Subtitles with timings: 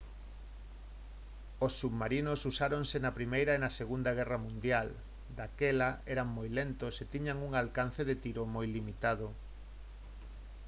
[1.65, 4.87] os submarinos usáronse na primeira e na segunda guerra mundial
[5.37, 9.27] daquela eran moi lentos e tiñan un alcance de tiro moi limitado